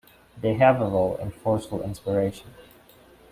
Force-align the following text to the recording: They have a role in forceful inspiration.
They 0.35 0.55
have 0.55 0.81
a 0.81 0.87
role 0.89 1.17
in 1.17 1.29
forceful 1.29 1.83
inspiration. 1.83 2.49